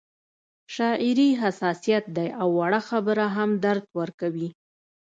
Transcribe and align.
شاعري 0.75 1.27
حساسیت 1.41 2.05
دی 2.15 2.27
او 2.41 2.47
وړه 2.59 2.81
خبره 2.89 3.25
هم 3.35 3.49
درد 3.65 3.85
ورکوي 3.99 4.49